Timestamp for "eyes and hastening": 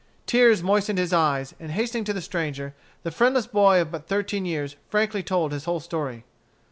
1.13-2.05